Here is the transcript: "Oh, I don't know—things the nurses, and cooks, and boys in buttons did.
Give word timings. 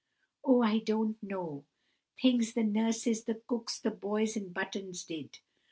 "Oh, 0.43 0.63
I 0.63 0.79
don't 0.79 1.21
know—things 1.21 2.53
the 2.55 2.63
nurses, 2.63 3.23
and 3.29 3.45
cooks, 3.45 3.85
and 3.85 4.01
boys 4.01 4.35
in 4.35 4.51
buttons 4.51 5.03
did. 5.03 5.37